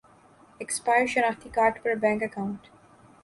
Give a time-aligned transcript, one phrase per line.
[0.59, 2.61] expire شناختی card پر bank account